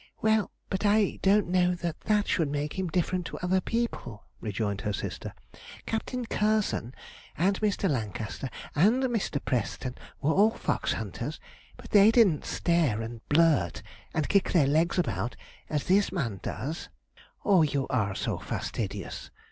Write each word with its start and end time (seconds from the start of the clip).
'Well, 0.19 0.49
but 0.71 0.83
I 0.83 1.19
don't 1.21 1.47
know 1.47 1.75
that 1.75 1.99
that 2.05 2.27
should 2.27 2.49
make 2.49 2.79
him 2.79 2.87
different 2.87 3.27
to 3.27 3.37
other 3.37 3.61
people,' 3.61 4.23
rejoined 4.39 4.81
her 4.81 4.93
sister. 4.93 5.31
'Captain 5.85 6.25
Curzon, 6.25 6.95
and 7.37 7.61
Mr. 7.61 7.87
Lancaster, 7.87 8.49
and 8.73 9.03
Mr. 9.03 9.39
Preston, 9.45 9.93
were 10.19 10.33
all 10.33 10.49
fox 10.49 10.93
hunters; 10.93 11.39
but 11.77 11.91
they 11.91 12.09
didn't 12.09 12.45
stare, 12.45 13.03
and 13.03 13.21
blurt, 13.29 13.83
and 14.11 14.27
kick 14.27 14.53
their 14.53 14.65
legs 14.65 14.97
about, 14.97 15.35
as 15.69 15.83
this 15.83 16.11
man 16.11 16.39
does.' 16.41 16.89
'Oh, 17.45 17.61
you 17.61 17.85
are 17.91 18.15
so 18.15 18.39
fastidious!' 18.39 19.29